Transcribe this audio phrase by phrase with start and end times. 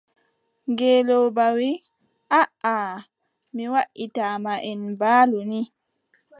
[0.71, 1.83] Ngeelooba wii:
[2.39, 2.75] aaʼa
[3.55, 5.59] mi waʼitaa ma, en mbaalu ni.